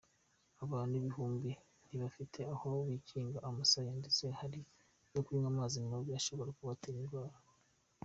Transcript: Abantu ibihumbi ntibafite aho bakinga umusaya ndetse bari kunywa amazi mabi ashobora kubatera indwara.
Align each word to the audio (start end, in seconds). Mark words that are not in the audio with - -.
Abantu 0.63 0.93
ibihumbi 0.99 1.49
ntibafite 1.87 2.39
aho 2.53 2.69
bakinga 2.89 3.37
umusaya 3.49 3.91
ndetse 3.99 4.21
bari 4.35 4.61
kunywa 5.25 5.47
amazi 5.53 5.77
mabi 5.89 6.11
ashobora 6.19 6.55
kubatera 6.57 6.97
indwara. 7.03 7.35